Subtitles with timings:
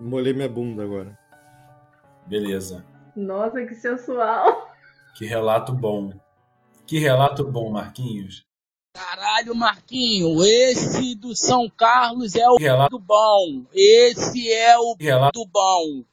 [0.00, 1.18] molhei minha bunda agora.
[2.26, 2.84] Beleza.
[3.16, 4.72] Nossa, que sensual.
[5.16, 6.12] Que relato bom.
[6.86, 8.46] Que relato bom, Marquinhos.
[8.94, 13.64] Caralho, Marquinho, esse do São Carlos é o relato bom.
[13.72, 16.04] Esse é o relato bom.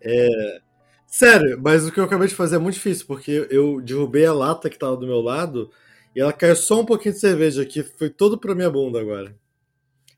[0.00, 0.60] É.
[1.06, 4.32] Sério, mas o que eu acabei de fazer é muito difícil, porque eu derrubei a
[4.32, 5.70] lata que tava do meu lado
[6.14, 9.36] e ela caiu só um pouquinho de cerveja aqui, foi todo pra minha bunda agora.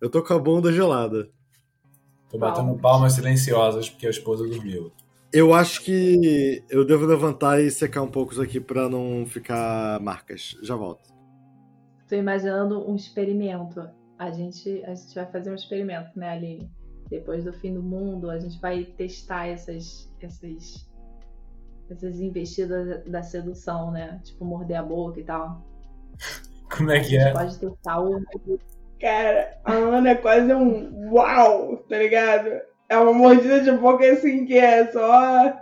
[0.00, 1.30] Eu tô com a bunda gelada.
[2.32, 4.90] Tô batendo palmas silenciosas porque a esposa dormiu.
[5.30, 10.00] Eu acho que eu devo levantar e secar um pouco isso aqui pra não ficar
[10.00, 10.56] marcas.
[10.62, 11.12] Já volto.
[12.08, 13.86] Tô imaginando um experimento.
[14.18, 16.70] A gente, a gente vai fazer um experimento, né, Aline?
[17.10, 20.88] Depois do fim do mundo, a gente vai testar essas, essas,
[21.90, 24.20] essas investidas da sedução, né?
[24.24, 25.62] Tipo, morder a boca e tal.
[26.74, 27.32] Como é A que gente é?
[27.32, 28.22] pode testar o.
[29.02, 32.48] Cara, a Ana é quase um uau, tá ligado?
[32.88, 35.60] É uma mordida de boca assim que é só.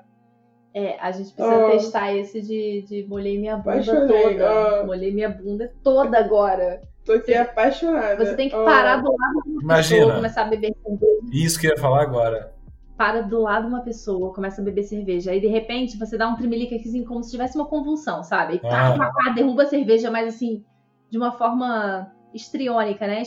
[0.75, 1.71] É, a gente precisa Ah.
[1.71, 4.51] testar esse de, de molhei minha bunda Apaixonei, toda.
[4.51, 4.85] ah.
[4.85, 6.83] Molhei minha bunda toda agora.
[7.05, 8.23] Tô aqui apaixonada.
[8.25, 8.63] Você tem que Ah.
[8.65, 10.01] parar do lado de uma Imagina.
[10.01, 11.21] pessoa, começar a beber cerveja.
[11.33, 12.53] Isso que eu ia falar agora.
[12.97, 15.31] Para do lado de uma pessoa, começa a beber cerveja.
[15.31, 18.59] Aí, de repente, você dá um tremelique aqui, como se tivesse uma convulsão, sabe?
[18.59, 18.99] Pá, Ah.
[18.99, 20.63] pá, pá, derruba a cerveja, mas assim,
[21.11, 23.23] de uma forma histriônica, né?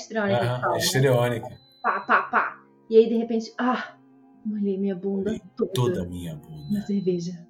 [0.47, 0.79] Aham, fala, né?
[0.79, 1.59] Estereônica.
[1.81, 2.63] Pá, pá, pá.
[2.89, 3.97] E aí, de repente, ah,
[4.45, 6.81] molhei minha bunda Molhei toda, Toda a minha na bunda.
[6.85, 7.47] cerveja.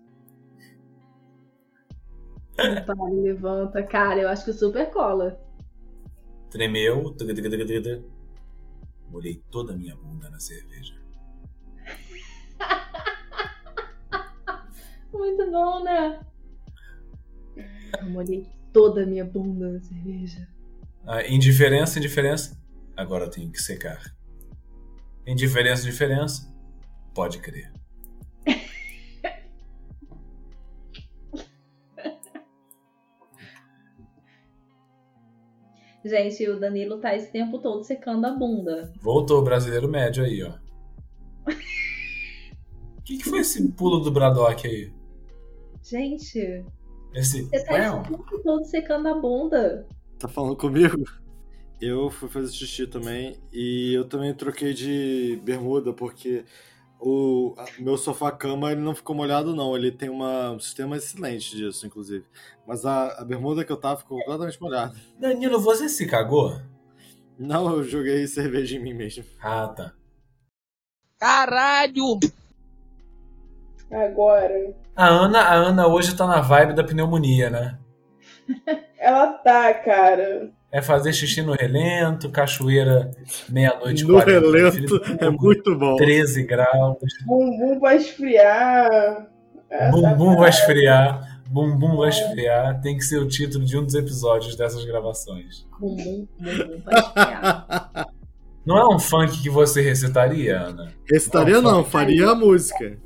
[2.57, 3.83] E para, levanta.
[3.83, 5.39] Cara, eu acho que super cola.
[6.49, 7.13] Tremeu.
[9.09, 10.95] Molhei toda a minha bunda na cerveja.
[15.11, 16.19] Muito bom, né?
[17.99, 20.47] Eu molhei toda a minha bunda na cerveja.
[21.05, 22.57] Ah, indiferença, indiferença.
[22.95, 24.15] Agora tenho que secar.
[25.27, 26.53] Indiferença, indiferença.
[27.13, 27.71] Pode crer.
[36.05, 38.91] Gente, o Danilo tá esse tempo todo secando a bunda.
[39.01, 40.53] Voltou o brasileiro médio aí, ó.
[42.97, 44.91] O que, que foi esse pulo do Braddock aí?
[45.81, 46.65] Gente,
[47.13, 47.43] Esse.
[47.43, 49.85] você tá esse tempo todo secando a bunda.
[50.23, 51.03] Tá falando comigo?
[51.81, 56.45] Eu fui fazer xixi também e eu também troquei de bermuda porque
[56.97, 61.57] o a- meu sofá-cama ele não ficou molhado não, ele tem uma, um sistema excelente
[61.57, 62.25] disso, inclusive.
[62.65, 64.95] Mas a, a bermuda que eu tava ficou completamente molhada.
[65.19, 66.61] Danilo, você se cagou?
[67.37, 69.25] Não, eu joguei cerveja em mim mesmo.
[69.41, 69.93] Ah, tá.
[71.19, 72.19] Caralho!
[73.91, 74.73] Agora.
[74.95, 77.79] A Ana, a Ana hoje tá na vibe da pneumonia, né?
[79.03, 80.49] Ela tá, cara.
[80.71, 83.11] É fazer xixi no relento, cachoeira
[83.49, 84.05] meia-noite.
[84.05, 85.97] No 40, relento é muito bom.
[85.97, 86.97] 13 graus.
[87.25, 89.27] Bumbum vai esfriar.
[89.69, 91.41] Essa Bumbum vai esfriar.
[91.49, 92.79] Bumbum vai esfriar.
[92.81, 95.67] Tem que ser o título de um dos episódios dessas gravações.
[95.77, 98.07] Bumbum, bumbum pra esfriar.
[98.65, 100.93] Não é um funk que você recitaria, Ana?
[101.11, 102.97] Recitaria Não, não, faria a música.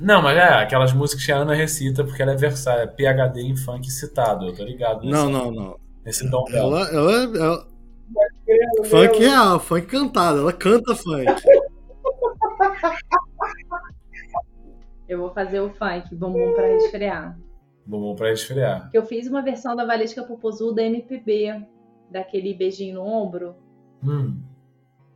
[0.00, 3.40] Não, mas é aquelas músicas que a Ana recita porque ela é versátil, é PHD
[3.42, 5.76] em funk citado, eu tô ligado nesse, Não, não, não.
[6.04, 6.80] nesse dom dela.
[6.88, 7.66] Ela, ela, ela
[8.46, 11.26] Meu funk real, funk cantado, ela canta funk.
[15.08, 17.38] Eu vou fazer o funk, bumbum pra resfriar.
[17.84, 18.90] Bumbum pra esfriar.
[18.90, 21.66] Que eu fiz uma versão da Valesca Popozuda MPB,
[22.10, 23.56] daquele beijinho no ombro.
[24.04, 24.40] Hum,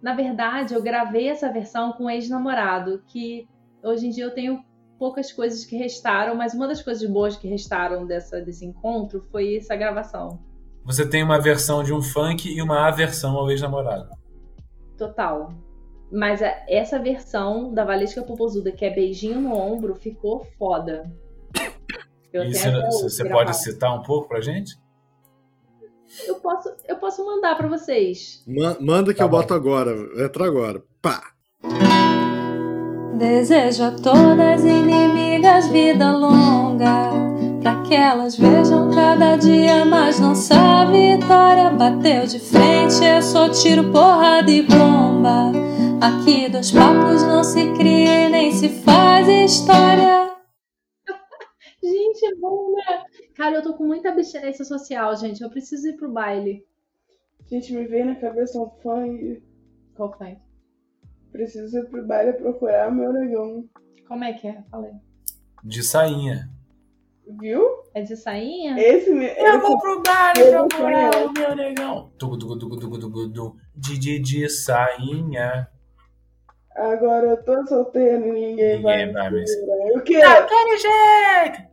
[0.03, 3.49] Na verdade, eu gravei essa versão com um ex-namorado, que
[3.85, 4.65] hoje em dia eu tenho
[4.99, 9.57] poucas coisas que restaram, mas uma das coisas boas que restaram dessa, desse encontro foi
[9.57, 10.41] essa gravação.
[10.85, 14.09] Você tem uma versão de um funk e uma aversão ao ex-namorado.
[14.99, 15.53] Total.
[16.13, 21.11] Mas a- essa versão da Valesca Popozuda, que é beijinho no ombro, ficou foda.
[22.33, 24.77] Eu E tenho você, pode citar um pouco pra gente?
[26.27, 28.45] Eu posso, eu posso mandar pra vocês.
[28.47, 29.39] Ma- Manda que Tá eu bom.
[29.39, 29.91] boto agora,
[30.25, 30.83] entra agora.
[31.01, 31.33] Pá!
[33.19, 37.11] Desejo a todas inimigas vida longa,
[37.63, 41.71] pra que elas vejam cada dia mais nossa vitória.
[41.71, 45.53] Bateu de frente, é só tiro, porrada e bomba.
[46.01, 50.35] Aqui dos papos não se cria nem se faz história.
[51.81, 53.05] Gente, é bom, né?
[53.37, 55.43] Cara, eu tô com muita abstinência social, gente.
[55.43, 56.67] Eu preciso ir pro baile.
[57.49, 59.43] Gente, me veio na cabeça um funk.
[59.95, 60.37] Qual foi?
[61.35, 63.65] Preciso ir pro baile procurar meu negão.
[64.07, 64.63] Como é que é?
[64.71, 64.93] Falei.
[65.65, 66.49] De sainha.
[67.41, 67.61] Viu?
[67.93, 68.79] É de sainha?
[68.79, 69.27] Esse me.
[69.37, 72.13] Eu vou pro baile Eu procurar o meu negão.
[72.17, 73.57] Tugu, tugu, tugu, tugu, tugu, tugu.
[73.75, 75.69] De, de, de sainha.
[76.77, 79.99] Agora eu tô solteiro e ninguém, Ninguém vai vai me me segurar.
[79.99, 80.21] O quê?
[80.21, 81.69] Daquele jeito!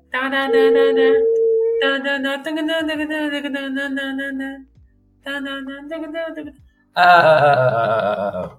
[6.95, 8.57] Ah,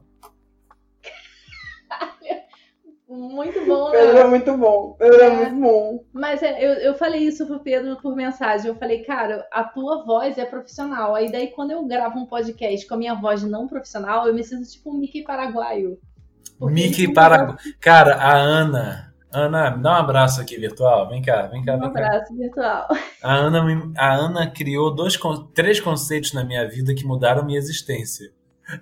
[3.12, 4.20] Muito bom, Pedro né?
[4.20, 4.96] é muito bom.
[4.98, 5.50] Pedro é, É.
[5.50, 6.04] muito bom.
[6.12, 8.68] Mas é, eu, eu falei isso pro Pedro por mensagem.
[8.68, 11.14] Eu falei, cara, a tua voz é profissional.
[11.14, 14.42] Aí daí, quando eu gravo um podcast com a minha voz não profissional, eu me
[14.42, 15.98] sinto tipo um Mickey paraguaio.
[16.58, 17.56] Porque Mickey ele para.
[17.80, 19.12] Cara, a Ana.
[19.34, 21.08] Ana, me dá um abraço aqui virtual.
[21.08, 22.06] Vem cá, vem cá, Um vem cá.
[22.06, 22.88] abraço virtual.
[23.22, 25.18] A Ana, a Ana criou dois,
[25.54, 28.30] três conceitos na minha vida que mudaram minha existência.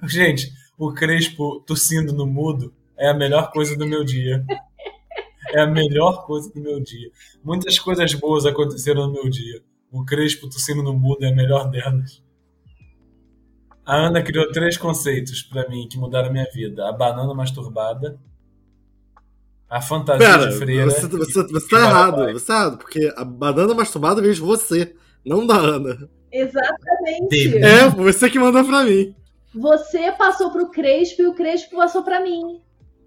[0.04, 4.44] Gente, o Crespo tossindo no mudo é a melhor coisa do meu dia.
[5.52, 7.10] É a melhor coisa do meu dia.
[7.42, 9.62] Muitas coisas boas aconteceram no meu dia.
[9.90, 12.22] O Crespo tossindo no mudo é a melhor delas.
[13.84, 18.20] A Ana criou três conceitos pra mim que mudaram minha vida: a banana masturbada,
[19.68, 20.84] a fantasia Pera, de freira.
[20.90, 22.32] você, você, você e tá errado.
[22.32, 24.94] Você tá errado, porque a banana masturbada veio de você,
[25.24, 26.08] não da Ana.
[26.30, 27.58] Exatamente.
[27.58, 29.16] É, você que mandou pra mim.
[29.52, 32.60] Você passou pro Crespo e o Crespo passou pra mim.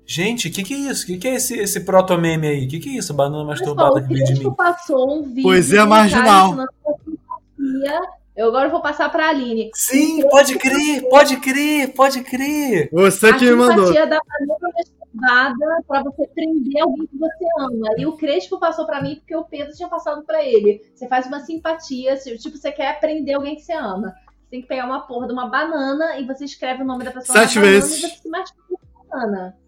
[0.05, 1.03] Gente, o que, que é isso?
[1.03, 2.65] O que, que é esse, esse proto-meme aí?
[2.65, 3.13] O que, que é isso?
[3.13, 4.39] Banana masturbada o que veio de mim.
[4.39, 5.44] Crespo passou um vídeo.
[5.44, 6.55] Poesia do marginal.
[6.59, 8.23] a.
[8.35, 9.69] Eu agora vou passar pra Aline.
[9.75, 12.89] Sim, pode crer, pode crer, pode crer.
[12.91, 13.85] Você a que me mandou.
[13.85, 17.88] simpatia da banana masturbada pra você prender alguém que você ama.
[17.95, 20.81] E o Crespo passou pra mim porque o Pedro tinha passado pra ele.
[20.95, 24.15] Você faz uma simpatia, tipo, você quer prender alguém que você ama.
[24.41, 27.11] Você tem que pegar uma porra de uma banana e você escreve o nome da
[27.11, 27.97] pessoa Sete na banana vezes.
[27.97, 29.62] e você se masturba com a banana.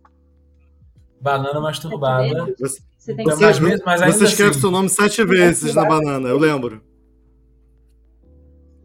[1.22, 2.54] Banana masturbada.
[2.60, 5.74] Você, Você tem que mas mesmo- mas ainda você escreve assim- seu nome sete vezes
[5.76, 6.82] na banana, eu lembro.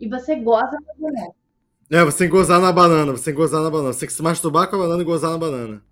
[0.01, 1.33] E você goza da banana.
[1.91, 3.93] É, você tem que gozar na banana, você tem que gozar na banana.
[3.93, 5.83] Você tem que se masturbar com a banana e gozar na banana.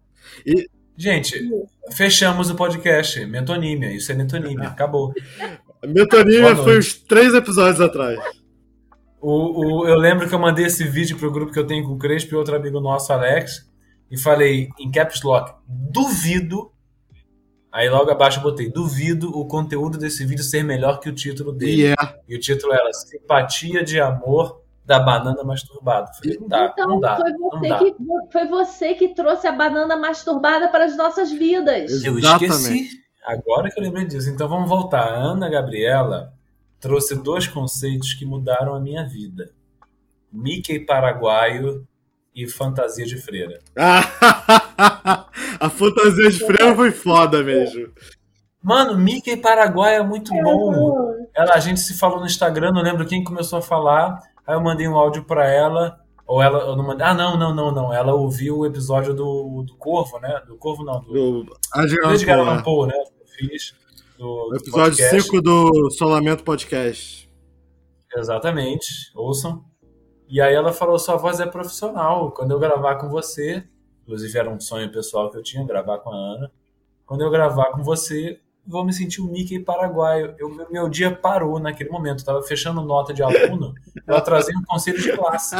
[0.96, 1.48] Gente,
[1.92, 3.24] fechamos o podcast.
[3.26, 5.12] Metonímia, isso é metonímia, acabou.
[5.86, 8.18] Metonímia foi uns três episódios atrás.
[9.20, 11.94] O, o- eu lembro que eu mandei esse vídeo pro grupo que eu tenho com
[11.94, 13.67] o Crespo e outro amigo nosso, Alex,
[14.10, 16.72] e falei em caps lock, duvido.
[17.70, 21.52] Aí logo abaixo eu botei, duvido o conteúdo desse vídeo ser melhor que o título
[21.52, 21.82] dele.
[21.82, 21.94] E é.
[22.26, 26.10] E o título era Simpatia de Amor da Banana Masturbada.
[26.14, 27.78] Falei, não dá, Então, não dá, foi, não você dá.
[27.78, 27.94] que,
[28.32, 32.02] foi você que trouxe a banana masturbada para as nossas vidas.
[32.02, 32.54] Eu Exatamente.
[32.54, 32.88] esqueci.
[33.22, 34.30] Agora que eu lembrei disso.
[34.30, 35.02] Então vamos voltar.
[35.02, 36.32] A Ana Gabriela
[36.80, 39.50] trouxe dois conceitos que mudaram a minha vida:
[40.32, 41.86] Mickey paraguaio
[42.34, 43.58] e fantasia de freira.
[43.76, 47.88] a fantasia de freira foi foda mesmo.
[48.62, 51.14] Mano, Mickey paraguaio é muito bom.
[51.34, 54.18] Ela, a gente se falou no Instagram, não lembro quem começou a falar.
[54.46, 55.98] Aí eu mandei um áudio pra ela.
[56.26, 57.06] Ou ela, eu não mandei.
[57.06, 57.92] Ah, não, não, não, não.
[57.92, 60.42] Ela ouviu o episódio do, do Corvo, né?
[60.46, 62.62] Do Corvo não, do O Adriano Edgar Allan né?
[62.62, 62.94] Poe, né?
[63.38, 63.74] Fiz.
[64.18, 65.22] Do, O do episódio podcast.
[65.22, 67.30] 5 do Solamento Podcast.
[68.14, 69.64] Exatamente, ouçam.
[70.28, 72.30] E aí ela falou: sua voz é profissional.
[72.32, 73.64] Quando eu gravar com você,
[74.02, 76.50] inclusive era um sonho pessoal que eu tinha, gravar com a Ana.
[77.06, 80.34] Quando eu gravar com você, vou me sentir o Mickey paraguaio.
[80.38, 82.20] Eu, meu- dia parou naquele momento.
[82.20, 83.72] Eu tava fechando nota de aluno,
[84.06, 85.56] eu atrasei um conselho de classe.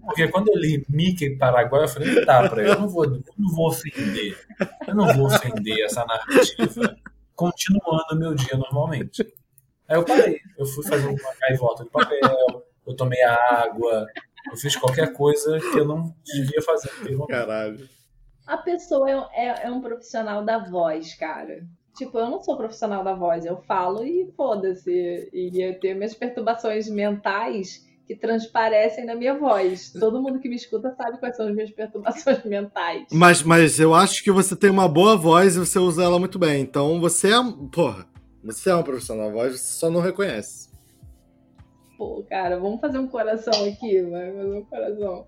[0.00, 3.52] Porque quando eu li Mickey paraguaio, eu falei: dá pra eu, não vou, eu não
[3.52, 4.38] vou ofender.
[4.86, 6.96] Eu não vou ofender essa narrativa,
[7.34, 9.22] continuando meu dia normalmente.
[9.88, 10.38] Aí eu parei.
[10.56, 14.06] Eu fui fazer uma gaivota de papel, eu tomei água,
[14.50, 16.90] eu fiz qualquer coisa que eu não devia fazer.
[17.28, 17.88] Caralho.
[18.46, 21.64] A pessoa é, é- é um profissional da voz, cara.
[21.96, 25.28] Tipo, eu não sou profissional da voz, eu falo e foda-se.
[25.32, 29.92] E eu tenho minhas perturbações mentais que transparecem na minha voz.
[29.98, 33.06] Todo mundo que me escuta sabe quais são as minhas perturbações mentais.
[33.10, 36.38] Mas, mas eu acho que você tem uma boa voz e você usa ela muito
[36.38, 36.60] bem.
[36.60, 37.38] Então você é.
[37.72, 38.06] Porra,
[38.44, 40.68] você é um profissional da voz, você só não reconhece.
[41.96, 45.26] Pô, cara, vamos fazer um coração aqui, vai fazer um coração.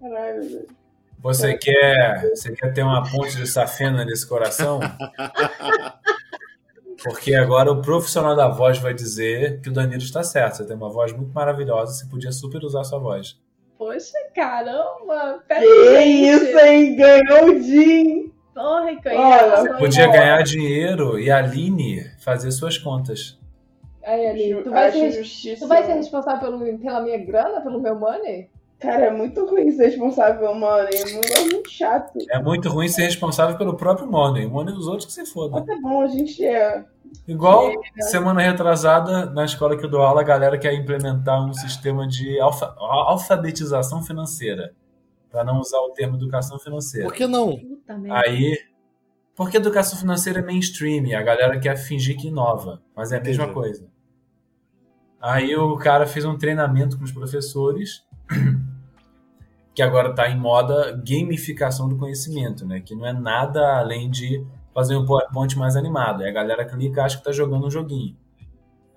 [0.00, 0.66] Caralho, meu Deus.
[1.20, 4.80] Você quer, você quer ter uma ponte de safena nesse coração?
[7.02, 10.56] Porque agora o profissional da voz vai dizer que o Danilo está certo.
[10.56, 13.40] Você tem uma voz muito maravilhosa, você podia super usar a sua voz.
[13.76, 15.42] Poxa, caramba!
[15.48, 16.44] Pera Que gente.
[16.44, 16.96] isso, hein?
[16.96, 18.32] Ganhou o Jim.
[18.54, 19.78] Porra, Olha, canhão.
[19.78, 23.38] Podia ganhar dinheiro e a Aline fazer suas contas.
[24.04, 25.64] Aí, Aline, tu vai, ser, justiça.
[25.64, 28.48] tu vai ser responsável pelo, pela minha grana, pelo meu money?
[28.80, 30.88] Cara, é muito ruim ser responsável, mano.
[30.88, 32.18] É negócio muito chato.
[32.30, 34.46] É muito ruim ser responsável pelo próprio Money.
[34.46, 35.52] O Money dos outros que se foda.
[35.52, 36.84] Mas tá bom, a gente é.
[37.28, 37.70] Igual
[38.10, 42.40] semana retrasada, na escola que eu dou aula, a galera quer implementar um sistema de
[42.40, 44.74] alfa- alfabetização financeira.
[45.30, 47.06] para não usar o termo educação financeira.
[47.06, 47.56] Por que não?
[48.10, 48.58] Aí,
[49.34, 53.44] porque educação financeira é mainstream, a galera quer fingir que inova, mas é a mesma
[53.44, 53.54] Entendi.
[53.54, 53.86] coisa.
[55.20, 58.04] Aí o cara fez um treinamento com os professores,
[59.74, 62.80] que agora está em moda gamificação do conhecimento, né?
[62.80, 66.22] Que não é nada além de fazer um PowerPoint mais animado.
[66.22, 68.16] Aí a galera clica acha que está jogando um joguinho.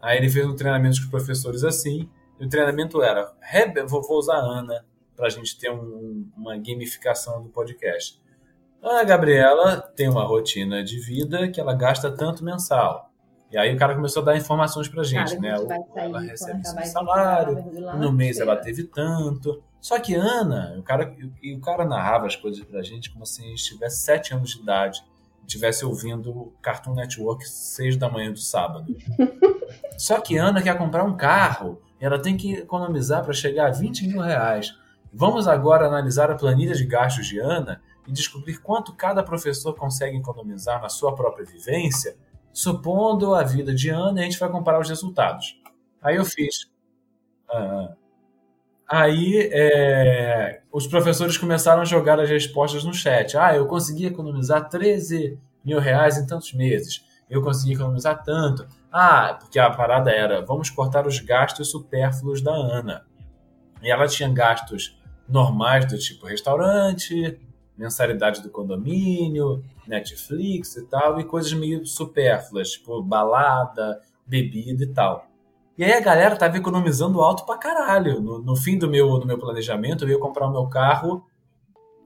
[0.02, 4.02] Aí ele fez um treinamento com os professores assim, e o treinamento era, "Rebe- vou,
[4.02, 8.20] vou usar a Ana para a gente ter um- uma gamificação do podcast.
[8.86, 13.10] A Gabriela tem uma rotina de vida que ela gasta tanto mensal.
[13.52, 15.52] E aí o cara começou a dar informações pra gente, Cara, né?
[15.54, 17.56] a gente ela sair quando recebe esse salário,
[17.98, 19.64] no mês ela teve tanto.
[19.82, 23.42] Só que Ana, o cara, e o cara narrava as coisas pra gente como se
[23.44, 25.04] a gente tivesse sete anos de idade
[25.42, 28.96] e estivesse ouvindo Cartoon Network seis da manhã do sábado.
[29.98, 33.72] Só que Ana quer comprar um carro e ela tem que economizar para chegar a
[33.72, 34.76] 20 mil reais.
[35.14, 40.18] Vamos agora analisar a planilha de gastos de Ana e descobrir quanto cada professor consegue
[40.18, 42.16] economizar na sua própria vivência,
[42.54, 45.60] supondo a vida de Ana, e a gente vai comparar os resultados.
[46.02, 46.70] Aí eu fiz.
[47.50, 47.94] Ah,
[48.88, 53.36] Aí é, os professores começaram a jogar as respostas no chat.
[53.36, 57.04] Ah, eu consegui economizar 13 mil reais em tantos meses.
[57.28, 58.68] Eu consegui economizar tanto.
[58.92, 63.04] Ah, porque a parada era, vamos cortar os gastos supérfluos da Ana.
[63.82, 67.40] E ela tinha gastos normais do tipo restaurante,
[67.78, 75.28] mensalidade do condomínio, Netflix e tal, e coisas meio supérfluas, tipo balada, bebida e tal.
[75.78, 78.22] E aí a galera tava economizando alto pra caralho.
[78.22, 81.26] No, no fim do meu, do meu planejamento, eu ia comprar o meu carro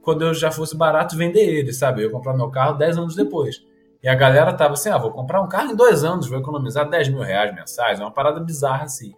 [0.01, 2.01] quando eu já fosse barato vender ele, sabe?
[2.01, 3.63] Eu ia comprar meu carro 10 anos depois.
[4.01, 6.89] E a galera tava assim, ah, vou comprar um carro em dois anos, vou economizar
[6.89, 7.99] 10 mil reais mensais.
[7.99, 9.13] É uma parada bizarra assim.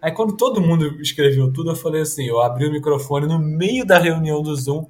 [0.00, 3.84] Aí quando todo mundo escreveu tudo, eu falei assim, eu abri o microfone no meio
[3.84, 4.86] da reunião do Zoom.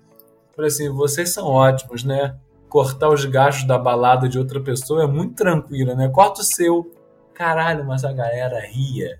[0.54, 2.36] Falei assim, vocês são ótimos, né?
[2.68, 6.08] Cortar os gastos da balada de outra pessoa é muito tranquilo, né?
[6.08, 6.92] Corta o seu.
[7.34, 9.18] Caralho, mas a galera ria.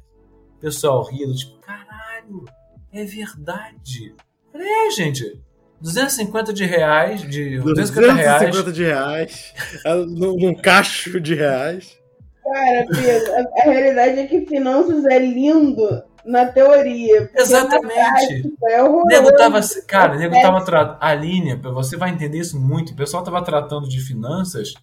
[0.57, 2.45] O pessoal ria, tipo, caralho,
[2.93, 4.15] é verdade.
[4.53, 5.41] Falei, é, gente,
[5.81, 8.41] 250 de reais, de 250 reais.
[8.51, 9.55] 250 de reais.
[10.07, 11.99] num, num cacho de reais.
[12.45, 17.31] Cara, Pedro, a, a realidade é que finanças é lindo na teoria.
[17.35, 18.53] Exatamente.
[18.69, 20.99] É O nego tava, cara, nego tava tratando.
[21.01, 22.93] A Aline, você vai entender isso muito.
[22.93, 24.75] O pessoal tava tratando de finanças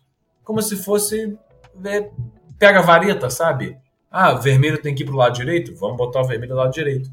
[0.44, 1.38] como se fosse.
[1.86, 2.10] é,
[2.58, 3.78] pega vareta, sabe?
[4.10, 5.76] Ah, vermelho tem que ir pro lado direito?
[5.76, 7.10] Vamos botar o vermelho do lado direito.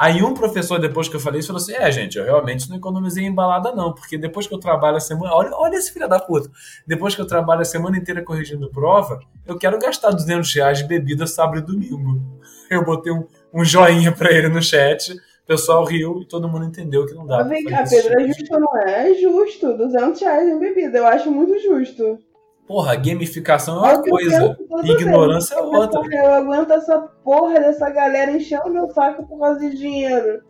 [0.00, 2.76] Aí um professor, depois que eu falei isso, falou assim: É, gente, eu realmente não
[2.76, 5.34] economizei em balada, não, porque depois que eu trabalho a semana.
[5.34, 6.48] Olha, olha esse filho da puta.
[6.86, 10.84] Depois que eu trabalho a semana inteira corrigindo prova, eu quero gastar 200 reais de
[10.84, 12.22] bebida sábado e domingo.
[12.70, 16.66] Eu botei um, um joinha pra ele no chat, o pessoal riu e todo mundo
[16.66, 17.42] entendeu que não dá.
[17.42, 19.10] Vem cá, Pedro, é justo ou não é?
[19.10, 19.76] É justo.
[19.76, 20.98] 200 reais em bebida.
[20.98, 22.18] Eu acho muito justo.
[22.66, 26.00] Porra, gamificação é É uma eu coisa, ignorância é outra.
[26.02, 30.42] Porra, Eu aguento essa porra dessa galera enchendo o meu saco por causa de dinheiro.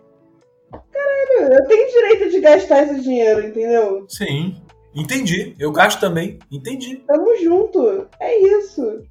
[0.72, 4.04] Caralho, eu tenho direito de gastar esse dinheiro, entendeu?
[4.08, 4.60] Sim,
[4.92, 5.54] entendi.
[5.60, 6.96] Eu gasto também, entendi.
[7.06, 8.08] Tamo junto.
[8.18, 9.04] É isso.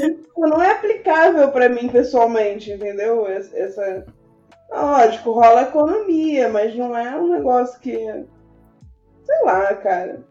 [0.00, 3.26] Tipo, não é aplicável pra mim pessoalmente, entendeu?
[3.26, 4.04] Essa.
[4.70, 7.94] Não, lógico, rola economia, mas não é um negócio que.
[7.96, 10.24] Sei lá, cara.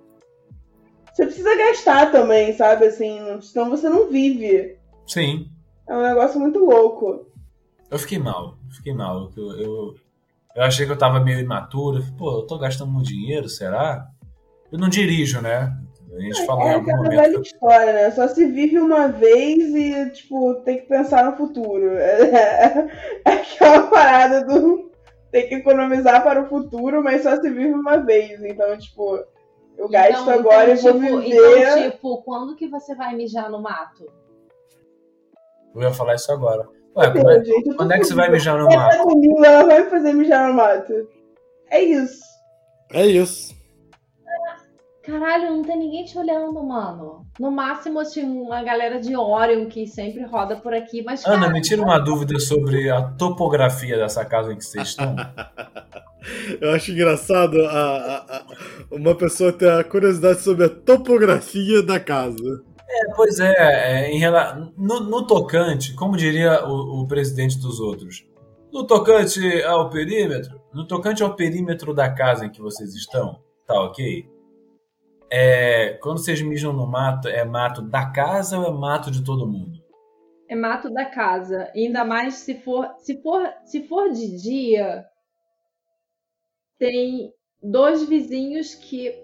[1.13, 2.85] Você precisa gastar também, sabe?
[2.87, 4.77] Assim, não- senão você não vive.
[5.07, 5.49] Sim,
[5.87, 7.25] É um negócio muito louco.
[7.89, 9.29] eu fiquei mal, fiquei mal.
[9.35, 9.95] Eu, eu,
[10.55, 12.03] eu achei que eu tava meio imaturo.
[12.17, 14.07] Pô, eu tô gastando muito dinheiro, será?
[14.71, 15.77] Eu não dirijo, né?
[16.13, 17.21] A gente falou em É algum aquela momento.
[17.21, 18.11] velha história, né?
[18.11, 21.91] Só se vive uma vez e, tipo, tem que pensar no futuro.
[21.97, 22.87] É,
[23.25, 24.91] é aquela parada do
[25.31, 28.43] tem que economizar para o futuro, mas só se vive uma vez.
[28.43, 29.23] Então, tipo,
[29.77, 31.59] eu gasto Então- agora então, e vou tipo, viver.
[31.61, 34.11] Então, tipo, quando que você vai mijar no mato?
[35.73, 36.67] Eu ia falar isso agora.
[36.97, 38.97] Ué, como é, Gente, quando é que você vai mijar no mato?
[38.97, 40.93] tá ela vai me fazer mijar no mato.
[41.69, 42.19] É isso.
[42.91, 43.55] É isso.
[45.11, 47.25] Caralho, não tem ninguém te olhando, mano.
[47.37, 51.25] No máximo, tinha uma galera de Orion que sempre roda por aqui, mas.
[51.25, 55.13] Ana, cara, me tira uma dúvida sobre a topografia dessa casa em que vocês estão.
[56.61, 58.45] Eu acho engraçado a, a- a-
[58.91, 62.63] uma pessoa ter a curiosidade sobre a topografia da casa.
[62.87, 64.71] É, pois é, é, em rela...
[64.77, 68.23] no, no tocante, como diria o, o presidente dos outros,
[68.71, 73.73] no tocante ao perímetro, no tocante ao perímetro da casa em que vocês estão, tá
[73.81, 74.29] ok?
[75.31, 79.47] É, quando vocês mijam no mato, é mato da casa ou é mato de todo
[79.47, 79.79] mundo?
[80.49, 81.71] É mato da casa.
[81.73, 85.05] Ainda mais se for, se for, se for de dia.
[86.77, 89.15] tem dois vizinhos que.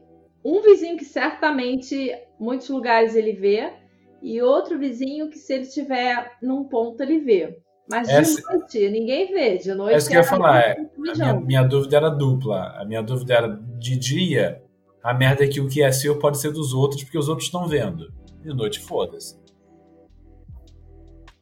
[0.46, 3.74] Um vizinho que certamente muitos lugares ele vê,
[4.22, 7.58] e outro vizinho que, se ele estiver num ponto, ele vê.
[7.90, 9.58] Mas Essa- de noite, ninguém vê.
[9.58, 9.96] De noite.
[9.96, 10.62] É isso que eu ia é falar.
[10.62, 12.76] é, minha, minha dúvida era dupla.
[12.78, 13.48] A minha dúvida era
[13.78, 14.62] de dia,
[15.08, 17.48] a merda é que o que é seu pode ser dos outros, porque os outros
[17.48, 18.12] estão vendo.
[18.42, 19.40] De noite, foda-se.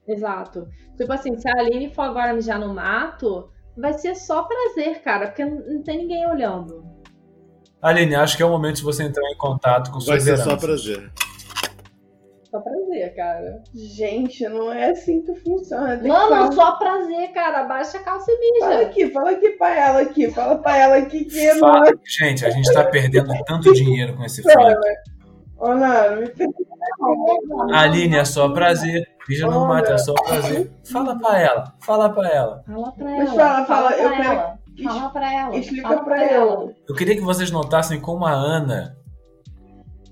[0.07, 0.67] Exato.
[0.95, 5.29] Tipo assim, se a Aline for agora mijar no mato, vai ser só prazer, cara,
[5.29, 6.85] porque não, tem ninguém olhando.
[7.81, 10.37] Aline, acho que é o momento de você entrar em contato com Vai suas ser
[10.37, 11.11] só prazer.
[12.55, 13.63] Só prazer, cara.
[13.73, 15.89] Gente, não é assim que funciona.
[15.97, 17.63] Tem que Mano, falar- só prazer, cara.
[17.65, 18.87] Baixa a calça e Fala mija.
[18.89, 20.31] aqui, fala aqui pra ela aqui.
[20.31, 21.93] Fala pra ela aqui que não Fala- é.
[22.05, 24.75] Gente, a gente tá perdendo tanto dinheiro com esse funk.
[25.57, 26.31] Ô, Nara, me.
[27.73, 29.05] Aline, é só prazer.
[29.27, 29.67] Mija no Olha.
[29.67, 30.71] mato, é só prazer.
[30.89, 32.63] Fala pra ela, fala pra ela.
[32.65, 33.35] Fala pra Mas ela.
[33.35, 34.59] fala, fala, pra eu quero- ela.
[34.83, 35.55] Fala pra ela.
[35.57, 36.73] Explica fala pra ela.
[36.87, 38.95] Eu queria que vocês notassem como a Ana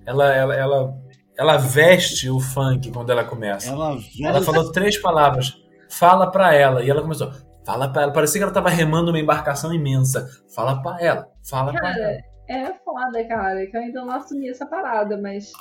[0.05, 0.93] ela, ela, ela,
[1.37, 3.71] ela veste o funk quando ela começa.
[3.71, 5.53] Ela, Ela falou três palavras.
[5.89, 6.83] Fala pra ela.
[6.83, 7.31] E ela começou.
[7.65, 8.13] Fala pra ela.
[8.13, 10.27] Parecia que ela tava remando uma embarcação imensa.
[10.53, 11.27] Fala pra ela.
[11.47, 12.19] Fala pra Cara, ela.
[12.49, 15.51] é foda, cara, que eu ainda não assumi essa parada, mas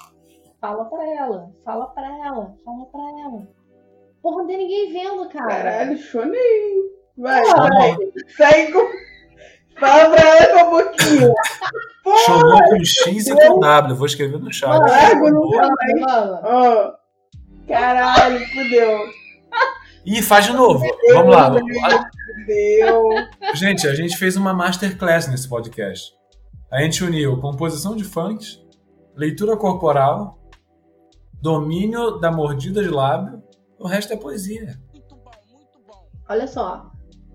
[0.61, 1.51] fala pra ela.
[1.65, 2.55] Fala pra ela.
[2.65, 3.47] Fala pra ela.
[4.23, 5.49] Porra, não tem ninguém vendo, cara.
[5.49, 6.93] Caralho, chonei.
[7.17, 8.73] Vai, vai.
[8.73, 9.12] Com.
[9.79, 11.33] Fala pra ela com a boquinha.
[12.27, 13.97] Chamou com X e com W.
[13.97, 14.71] Vou escrever no chat.
[14.71, 16.41] Água no Mano, mano.
[16.43, 16.93] Ó.
[17.67, 18.99] Caralho, fudeu.
[20.05, 20.85] Ih, faz de novo.
[21.13, 21.53] Vamos lá.
[21.53, 23.09] Fudeu.
[23.55, 26.13] Gente, a gente fez uma masterclass nesse podcast.
[26.71, 28.61] A gente uniu composição de funks,
[29.15, 30.39] leitura corporal,
[31.41, 33.43] domínio da mordida de lábio.
[33.79, 34.81] O resto é poesia.
[34.93, 36.09] Muito bom, muito bom.
[36.29, 36.92] Olha só.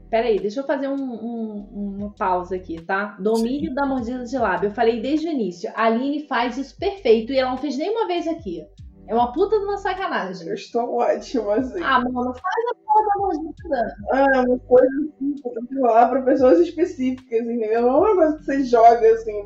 [0.10, 3.17] Peraí, deixa eu fazer um- um- uma pausa aqui, tá?
[3.20, 4.67] Domínio da mordida de lábio.
[4.70, 5.70] Eu falei desde o início.
[5.76, 8.65] A Aline faz isso perfeito e ela não fez nenhuma vez aqui.
[9.08, 10.48] É uma puta de uma sacanagem.
[10.48, 11.82] Eu estou ótimo, assim.
[11.82, 13.96] Ah, mano, faz a porra da mordida.
[14.12, 15.36] Ah, é uma coisa assim,
[15.67, 17.82] que falar pra pessoas específicas, entendeu?
[17.84, 19.43] Não é uma coisa que você joga assim,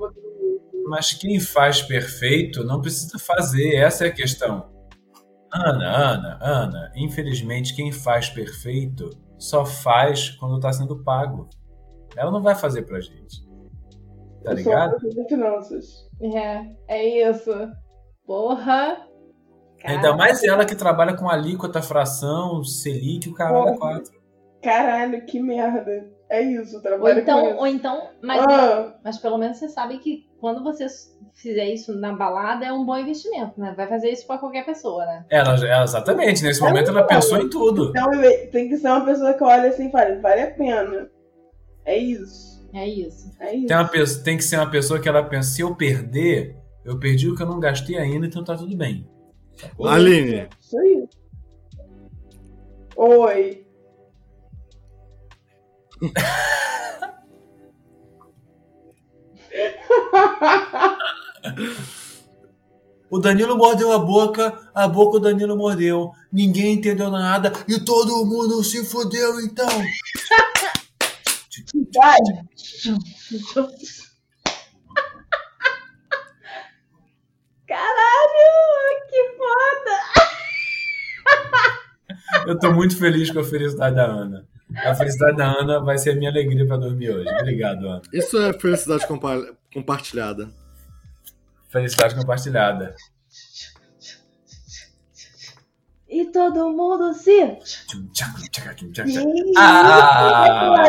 [0.88, 4.70] Mas quem faz perfeito não precisa fazer, essa é a questão.
[5.54, 9.10] Ana, Ana, Ana, infelizmente quem faz perfeito
[9.42, 11.50] só faz quando tá sendo pago.
[12.16, 13.44] Ela não vai fazer pra gente.
[14.44, 14.98] Tá eu ligado?
[15.28, 16.08] finanças.
[16.22, 17.52] É, é isso.
[18.26, 19.08] Porra.
[19.84, 24.22] Ainda mais ela que trabalha com alíquota, fração, Selic, o caralho é quatro.
[24.62, 26.08] Caralho, que merda.
[26.30, 27.58] É isso, Ou trabalho com então, isso.
[27.58, 30.88] ou então, mas, Ah, mas pelo menos você sabe que quando você
[31.36, 33.74] fizer isso na balada é um bom investimento, né?
[33.78, 35.24] Vai fazer isso pra qualquer pessoa, né?
[35.30, 37.92] Ela, ela- exatamente, nesse momento ela pensou em tudo.
[37.92, 38.10] então
[38.52, 41.10] tem que ser uma pessoa que olha assim e fala, vale a pena.
[41.86, 42.68] É isso.
[42.74, 43.32] É isso.
[43.40, 43.68] É isso.
[43.68, 46.98] Tem, uma pessoa- tem que ser uma pessoa que ela pensa, se eu perder, eu
[46.98, 49.08] perdi o que eu não gastei ainda, então tá tudo bem.
[49.56, 49.88] Sacou?
[49.88, 51.08] Aline, Isso aí.
[52.96, 53.66] Oi.
[63.12, 66.14] O Danilo mordeu a boca, a boca o Danilo mordeu.
[66.32, 69.68] Ninguém entendeu nada e todo mundo se fodeu então.
[77.68, 78.48] Caralho,
[79.10, 79.96] que foda!
[82.48, 84.48] Eu tô muito feliz com a felicidade da Ana.
[84.78, 87.30] A felicidade da Ana vai ser a minha alegria pra dormir hoje.
[87.30, 88.02] Obrigado, Ana.
[88.14, 90.50] isso é felicidade compa- compartilhada.
[91.70, 92.96] Felicidade compartilhada.
[96.10, 97.58] E todo mundo se.
[99.58, 100.84] Ah!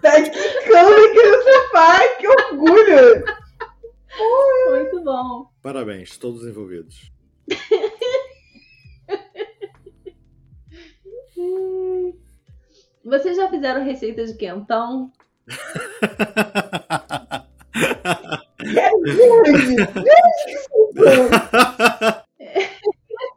[0.00, 3.24] Tá quicando aqui no sofá, que orgulho.
[4.70, 5.50] Muito bom.
[5.62, 7.10] Parabéns, todos envolvidos.
[13.04, 15.10] Vocês já fizeram receita de quentão?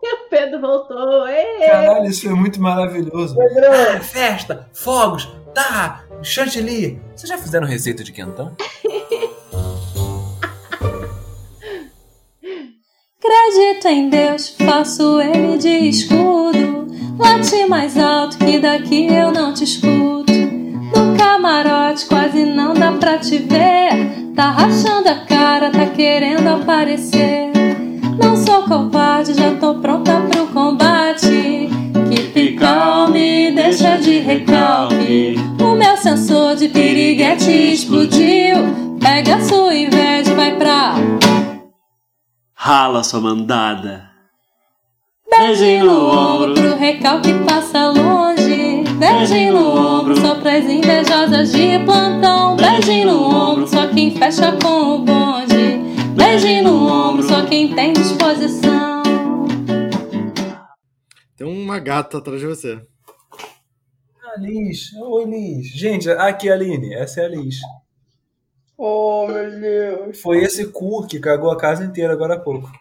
[0.06, 1.26] O Pedro voltou.
[1.66, 3.36] Caralho, isso foi muito maravilhoso.
[3.36, 7.02] Pedrão, Ah, festa, fogos, tá, chantilly.
[7.16, 8.56] Vocês já fizeram receita de quentão?
[13.20, 16.35] Acredito em Deus, faço ele de escudo.
[17.18, 20.34] Late mais alto que daqui eu não te escuto.
[20.34, 24.34] No camarote quase não dá pra te ver.
[24.36, 27.52] Tá rachando a cara, tá querendo aparecer.
[28.22, 31.70] Não sou covarde, já tô pronta pro combate.
[32.10, 35.36] Que picão me deixa de recalque.
[35.60, 38.98] O meu sensor de piriguete é explodiu.
[39.00, 40.96] Pega a sua inveja e vai pra.
[42.54, 44.15] Rala sua mandada.
[45.30, 48.84] Beijinho no ombro pro recalque passa longe.
[49.00, 52.56] Beijinho no ombro só pras invejosas de plantão.
[52.56, 55.80] Beijinho no ombro só quem fecha com o bonde.
[56.16, 59.04] Beijinho no ombro só quem tem disposição.
[61.36, 62.80] Tem uma gata atrás de você.
[64.24, 64.94] Ah, Liz.
[64.94, 65.68] Oi, Liz.
[65.68, 66.94] Gente, aqui é a Aline.
[66.94, 67.58] Essa é a Liz.
[68.78, 70.22] Oh, meu Deus.
[70.22, 72.72] Foi esse cu que cagou a casa inteira agora há pouco.